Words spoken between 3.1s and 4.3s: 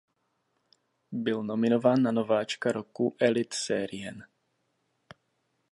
Elitserien.